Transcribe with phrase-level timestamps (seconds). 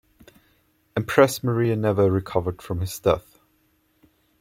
[0.97, 3.37] Empress Maria never recovered from his death.